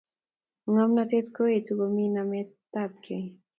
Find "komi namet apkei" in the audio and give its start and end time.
1.79-3.25